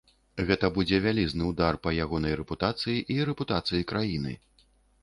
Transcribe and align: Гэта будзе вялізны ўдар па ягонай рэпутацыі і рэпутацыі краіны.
Гэта 0.47 0.69
будзе 0.77 0.97
вялізны 1.03 1.43
ўдар 1.51 1.79
па 1.85 1.93
ягонай 2.07 2.33
рэпутацыі 2.41 2.99
і 3.19 3.21
рэпутацыі 3.33 3.89
краіны. 3.95 4.37